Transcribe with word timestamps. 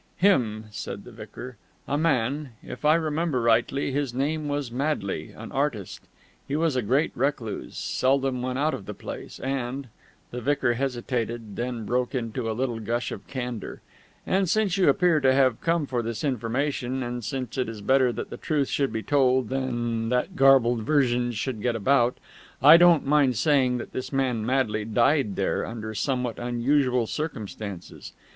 "Him," 0.17 0.63
said 0.71 1.03
the 1.03 1.11
vicar. 1.11 1.57
"A 1.87 1.95
man. 1.95 2.53
If 2.63 2.85
I 2.85 2.95
remember 2.95 3.39
rightly, 3.39 3.91
his 3.91 4.15
name 4.15 4.47
was 4.47 4.71
Madley; 4.71 5.29
an 5.29 5.51
artist. 5.51 6.01
He 6.47 6.55
was 6.55 6.75
a 6.75 6.81
great 6.81 7.11
recluse; 7.13 7.77
seldom 7.77 8.41
went 8.41 8.57
out 8.57 8.73
of 8.73 8.87
the 8.87 8.95
place, 8.95 9.37
and" 9.41 9.89
the 10.31 10.41
vicar 10.41 10.73
hesitated 10.73 11.41
and 11.49 11.55
then 11.55 11.85
broke 11.85 12.15
into 12.15 12.49
a 12.49 12.53
little 12.57 12.79
gush 12.79 13.11
of 13.11 13.27
candour" 13.27 13.81
and 14.25 14.49
since 14.49 14.75
you 14.75 14.89
appear 14.89 15.19
to 15.19 15.33
have 15.33 15.61
come 15.61 15.85
for 15.85 16.01
this 16.01 16.23
information, 16.23 17.03
and 17.03 17.23
since 17.23 17.55
it 17.59 17.69
is 17.69 17.81
better 17.81 18.11
that 18.11 18.31
the 18.31 18.37
truth 18.37 18.69
should 18.69 18.91
be 18.91 19.03
told 19.03 19.49
than 19.49 20.09
that 20.09 20.35
garbled 20.35 20.81
versions 20.81 21.37
should 21.37 21.61
get 21.61 21.75
about, 21.75 22.17
I 22.59 22.75
don't 22.75 23.05
mind 23.05 23.37
saying 23.37 23.77
that 23.77 23.93
this 23.93 24.11
man 24.11 24.43
Madley 24.47 24.83
died 24.83 25.35
there, 25.35 25.63
under 25.63 25.93
somewhat 25.93 26.39
unusual 26.39 27.05
circumstances. 27.05 28.13